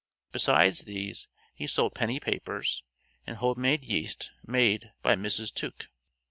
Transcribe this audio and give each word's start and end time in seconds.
Besides 0.31 0.85
these 0.85 1.27
he 1.53 1.67
sold 1.67 1.93
penny 1.93 2.19
papers, 2.19 2.81
and 3.27 3.37
home 3.37 3.61
made 3.61 3.83
yeast 3.83 4.31
made 4.43 4.89
by 5.03 5.13
Mrs. 5.15 5.53
Tuke. 5.53 5.89